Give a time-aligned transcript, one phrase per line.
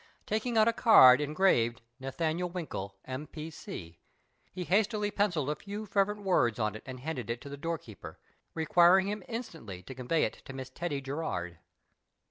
[0.25, 3.99] Taking out a card engraved" Nathaniel Winki.k, M.P.C,"
[4.51, 8.17] he hastily pencilled a few fervent words on it and handed it to the doorkeeper,
[8.55, 11.59] rccjuiring him instantly to convey it to Miss Teddie Gerard.